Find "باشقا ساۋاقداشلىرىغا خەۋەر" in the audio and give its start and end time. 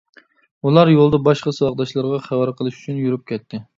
1.27-2.53